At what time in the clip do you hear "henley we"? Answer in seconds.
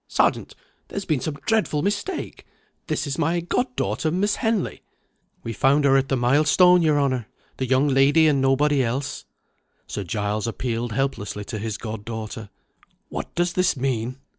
4.37-5.53